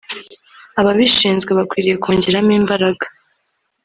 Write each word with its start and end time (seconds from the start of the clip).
ababishinzwe 0.79 1.51
bakwiriye 1.57 1.95
kongeramo 2.03 2.51
imbaraga 2.59 3.05